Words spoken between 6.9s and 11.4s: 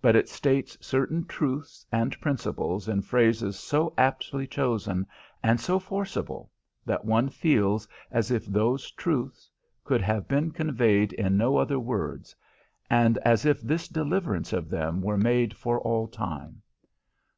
one feels as if those truths could have been conveyed in